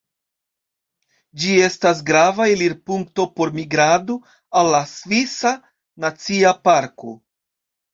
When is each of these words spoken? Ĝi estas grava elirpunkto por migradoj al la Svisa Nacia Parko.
Ĝi 1.43 1.57
estas 1.65 2.01
grava 2.07 2.49
elirpunkto 2.55 3.29
por 3.37 3.55
migradoj 3.61 4.19
al 4.65 4.75
la 4.77 4.83
Svisa 4.97 5.57
Nacia 6.09 6.61
Parko. 6.69 7.19